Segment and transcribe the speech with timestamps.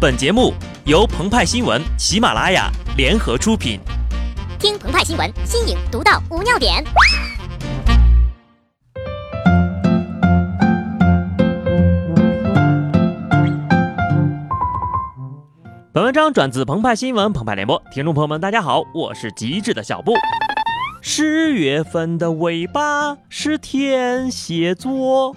[0.00, 0.54] 本节目
[0.86, 3.78] 由澎湃新闻、喜马拉雅联合出品。
[4.58, 6.82] 听澎湃新闻，新颖独到，无尿点。
[15.92, 20.14] 本文章转自澎湃新闻、澎湃联播，听众朋友们，大家好，我是极致的小布。
[21.02, 25.36] 十月份的尾巴是天蝎座，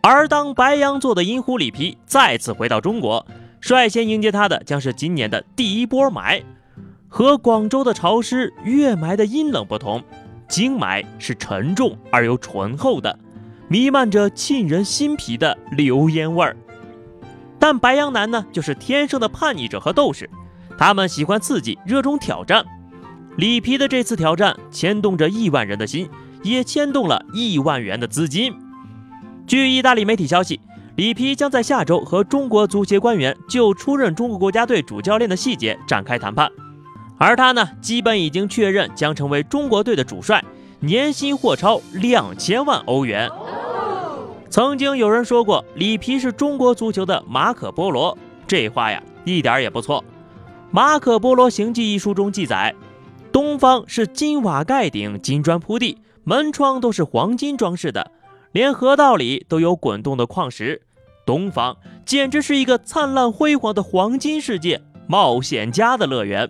[0.00, 3.24] 而当白羊座的银狐里皮再次回到中国。
[3.60, 6.42] 率先迎接他的将是今年的第一波霾。
[7.12, 10.00] 和广州的潮湿、月霾的阴冷不同，
[10.48, 13.18] 京霾是沉重而又醇厚的，
[13.66, 16.56] 弥漫着沁人心脾的流烟味儿。
[17.58, 20.30] 但白羊男呢，就是天生的叛逆者和斗士，
[20.78, 22.64] 他们喜欢刺激，热衷挑战。
[23.36, 26.08] 里皮的这次挑战牵动着亿万人的心，
[26.44, 28.54] 也牵动了亿万元的资金。
[29.48, 30.60] 据意大利媒体消息。
[31.00, 36.52] 里皮将在下周和中国足协官员就出任中国国家队主教练的细节展开谈判，
[37.16, 40.44] 而他呢，基本已经确认将成为中国队的主帅，
[40.80, 43.30] 年薪或超两千万欧元。
[44.50, 50.02] 曾经有人说过，里皮是中国足球的马可波罗，这话呀，一点也不错。
[50.70, 52.74] 《马可波罗行记》一书中记载，
[53.32, 58.12] 东方是金瓦盖顶、金砖铺地，门窗都是黄金装饰的。
[58.52, 60.82] 连河道里都有滚动的矿石，
[61.24, 66.46] 东方简直是一个灿烂辉煌的黄金世界，冒险家的乐园。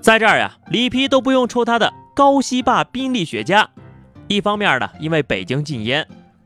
[0.00, 3.66] 在这儿呀，里皮都不用抽他的高希霸宾利雪茄。
[4.26, 6.04] 一方面呢，因为北京禁烟；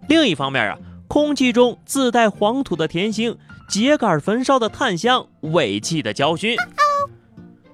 [0.09, 3.37] 另一方面啊，空气中自带黄土的甜腥、
[3.69, 6.57] 秸秆焚烧的炭香、尾气的焦熏。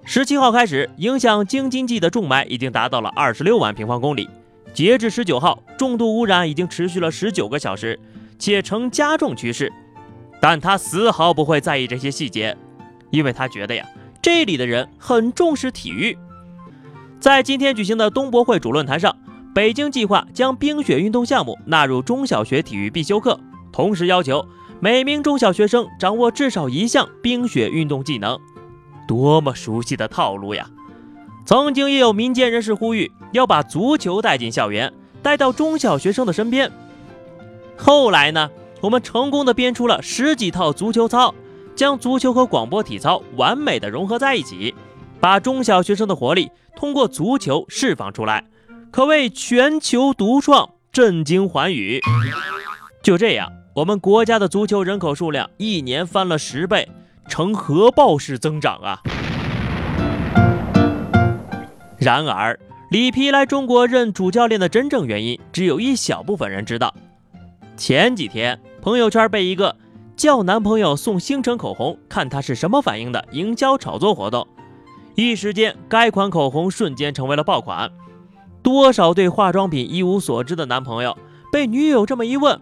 [0.04, 4.28] 十七号开始，影响京津冀的重霾已经达到了二十六万平方公里。
[4.72, 7.98] 截至十九号，重度污染已经持续了十九个小时，
[8.38, 9.72] 且呈加重趋势。
[10.40, 12.56] 但他丝毫不会在意这些细节，
[13.10, 13.84] 因为他觉得呀，
[14.22, 16.16] 这里的人很重视体育。
[17.18, 19.16] 在今天举行的冬博会主论坛上，
[19.52, 23.40] 北京计划将冰雪运动项目纳入中小学体育必修课，
[23.72, 24.46] 同时要求
[24.78, 28.38] 每名中小学生掌握至少一项冰雪运动技能。
[29.08, 30.70] 多么熟悉的套路呀！
[31.48, 34.92] 曾经也有民间人士呼吁要把足球带进校园，
[35.22, 36.70] 带到中小学生的身边。
[37.74, 38.50] 后来呢，
[38.82, 41.34] 我们成功的编出了十几套足球操，
[41.74, 44.74] 将足球和广播体操完美的融合在一起，
[45.20, 48.44] 把中小学生的活力通过足球释放出来，
[48.90, 51.98] 可谓全球独创，震惊寰宇。
[53.02, 56.86] 就这样，我们国家的足球人口数量一年翻了十倍，
[57.26, 59.00] 呈核爆式增长啊！
[61.98, 62.58] 然而，
[62.90, 66.94] 里皮来中国任主教练的真正原因，只有一小部分人知道。
[67.76, 69.74] 前几天，朋友圈被一个
[70.16, 74.46] 叫男朋友送星辰口红，看他是什么反应的营销炒作活动，
[75.16, 77.90] 一时间，该款口红瞬间成为了爆款。
[78.62, 81.18] 多少对化妆品一无所知的男朋友，
[81.50, 82.60] 被女友这么一问，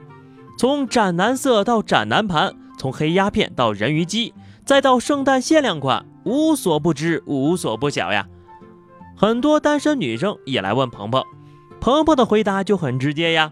[0.59, 4.33] 从斩男色到斩男盘，从黑鸦片到人鱼姬，
[4.65, 8.27] 再到圣诞限量款，无所不知，无所不晓呀。
[9.19, 11.25] 很多单身女生也来问鹏鹏，
[11.81, 13.51] 鹏鹏的回答就很直接呀。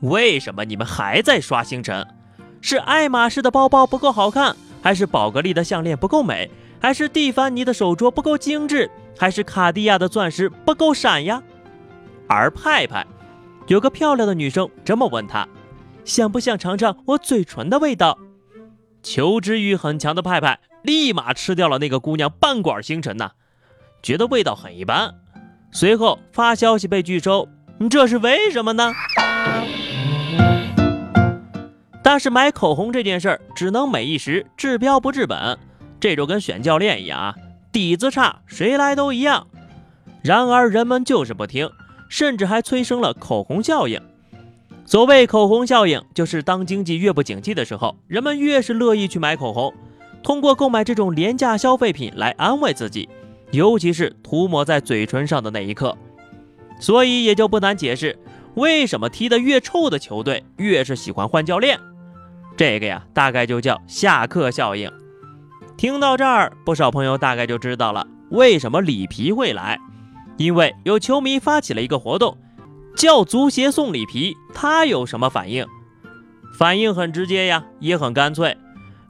[0.00, 2.04] 为什么你们还在刷星辰？
[2.60, 11.40] 是爱马仕的包包不够好看，还是宝格丽的项链不够美，还是蒂凡尼的手镯不够精致，还是卡地亚的钻石不够闪呀？
[12.26, 13.06] 而派派，
[13.68, 15.46] 有个漂亮的女生这么问他，
[16.04, 18.18] 想不想尝尝我嘴唇的味道？
[19.04, 23.30] 求知欲很强的派派立马吃掉了那个姑娘半管星辰呐。
[24.02, 25.14] 觉得味道很一般，
[25.70, 27.48] 随后发消息被拒收，
[27.88, 28.92] 这是为什么呢？
[32.02, 35.56] 但是买口红这件事儿只能美一时，治标不治本，
[36.00, 37.34] 这就跟选教练一样啊，
[37.70, 39.46] 底子差谁来都一样。
[40.20, 41.70] 然而人们就是不听，
[42.08, 44.00] 甚至还催生了口红效应。
[44.84, 49.72] 所谓口红效应，就是当经济越不景气的时候，人们越是乐意去买口红，
[50.24, 53.08] 通过购买这种廉价消费品来安慰自己。
[53.52, 55.96] 尤其是涂抹在嘴唇上的那一刻，
[56.80, 58.18] 所以也就不难解释，
[58.54, 61.78] 为什么踢得越臭的球队越是喜欢换教练。
[62.56, 64.90] 这个呀，大概就叫下课效应。
[65.76, 69.78] 听到这儿，不少朋友大概就知道了为什么里皮会来，
[70.38, 72.38] 因为有球迷发起了一个活动，
[72.96, 75.66] 叫足协送里皮，他有什么反应？
[76.58, 78.56] 反应很直接呀，也很干脆。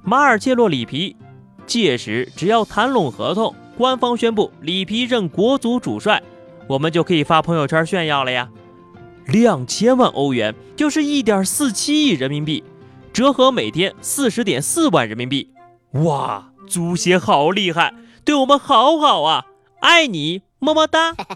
[0.02, 1.16] 马尔切洛里皮，
[1.64, 3.54] 届时只要谈拢合同。
[3.82, 6.22] 官方宣布里皮任国足主帅，
[6.68, 8.48] 我们就可以发朋友圈炫耀了呀！
[9.26, 12.62] 两千万欧元就是一点四七亿人民币，
[13.12, 15.50] 折合每天四十点四万人民币。
[16.04, 17.92] 哇，足协好厉害，
[18.24, 19.46] 对我们好好啊！
[19.80, 21.16] 爱你，么么哒。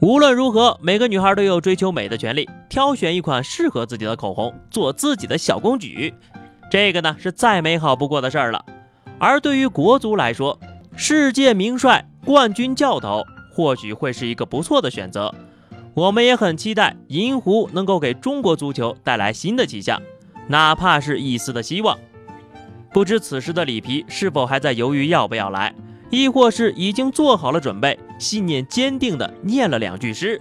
[0.00, 6.14] 无论如何，每个女孩都有追求美的权利，挑选一款适合自己的口红，做自己的小公举。
[6.70, 8.64] 这个呢，是再美好不过的事儿了。
[9.18, 10.58] 而对于国足来说，
[10.96, 13.22] 世界名帅、冠军教头，
[13.52, 15.34] 或许会是一个不错的选择。
[15.94, 20.00] 我们也很期待银狐能够给中国足球带来新的气象，
[20.48, 21.96] 哪怕是一丝的希望。
[22.92, 25.74] 不知此时的里皮是否还在犹豫要不要来？
[26.10, 30.40] 亦或是已经做好了准备，信念坚定的念了两句诗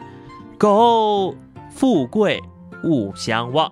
[0.60, 1.36] ：“Go，
[1.72, 2.42] 富贵
[2.84, 3.72] 勿相忘。”